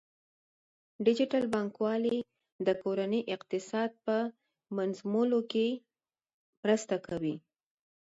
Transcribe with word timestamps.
ډیجیټل 1.05 1.43
بانکوالي 1.53 2.17
د 2.67 2.69
کورنۍ 2.83 3.21
اقتصاد 3.35 3.89
په 4.05 4.15
منظمولو 4.77 5.39
کې 5.51 5.67
مرسته 6.63 6.95
کوي. 7.07 7.35